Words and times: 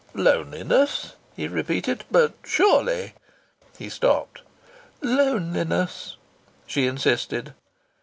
"Loneliness," 0.15 1.13
he 1.35 1.47
repeated. 1.47 2.05
"But 2.09 2.33
surely" 2.43 3.13
he 3.77 3.87
stopped. 3.87 4.41
"Loneliness," 5.03 6.17
she 6.65 6.87
insisted. 6.87 7.53